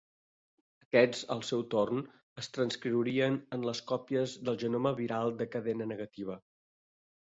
[0.83, 1.99] Aquests al seu torn
[2.43, 6.39] es transcriuen en les còpies del genoma viral de cadena negativa.